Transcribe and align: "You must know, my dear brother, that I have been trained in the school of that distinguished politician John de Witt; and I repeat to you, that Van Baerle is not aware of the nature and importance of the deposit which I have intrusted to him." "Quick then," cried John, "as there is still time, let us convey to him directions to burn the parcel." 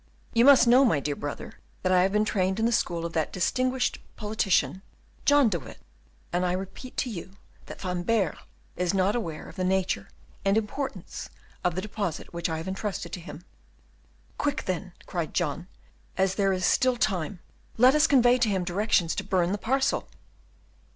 "You 0.33 0.45
must 0.45 0.65
know, 0.67 0.83
my 0.83 0.99
dear 0.99 1.15
brother, 1.15 1.59
that 1.83 1.91
I 1.91 2.01
have 2.01 2.11
been 2.11 2.25
trained 2.25 2.59
in 2.59 2.65
the 2.65 2.71
school 2.71 3.05
of 3.05 3.13
that 3.13 3.31
distinguished 3.31 3.99
politician 4.15 4.81
John 5.25 5.47
de 5.47 5.59
Witt; 5.59 5.77
and 6.33 6.43
I 6.43 6.53
repeat 6.53 6.97
to 6.97 7.09
you, 7.11 7.33
that 7.67 7.79
Van 7.79 8.01
Baerle 8.01 8.39
is 8.75 8.95
not 8.95 9.15
aware 9.15 9.47
of 9.47 9.57
the 9.57 9.63
nature 9.63 10.07
and 10.43 10.57
importance 10.57 11.29
of 11.63 11.75
the 11.75 11.81
deposit 11.83 12.33
which 12.33 12.49
I 12.49 12.57
have 12.57 12.67
intrusted 12.67 13.13
to 13.13 13.19
him." 13.19 13.45
"Quick 14.39 14.63
then," 14.65 14.93
cried 15.05 15.35
John, 15.35 15.67
"as 16.17 16.33
there 16.33 16.51
is 16.51 16.65
still 16.65 16.97
time, 16.97 17.37
let 17.77 17.93
us 17.93 18.07
convey 18.07 18.39
to 18.39 18.49
him 18.49 18.63
directions 18.63 19.13
to 19.13 19.23
burn 19.23 19.51
the 19.51 19.59
parcel." 19.59 20.09